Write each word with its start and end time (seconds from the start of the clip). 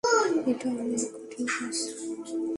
এটা 0.51 0.67
অনেক 0.73 1.03
কঠিন 1.13 1.45
কাজ! 1.53 1.75